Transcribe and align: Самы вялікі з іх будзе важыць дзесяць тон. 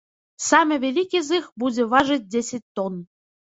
Самы 0.45 0.77
вялікі 0.85 1.21
з 1.27 1.39
іх 1.43 1.53
будзе 1.65 1.87
важыць 1.93 2.19
дзесяць 2.33 2.65
тон. 2.81 2.93